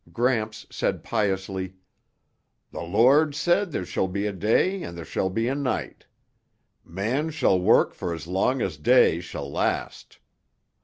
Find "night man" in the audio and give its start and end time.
5.53-7.29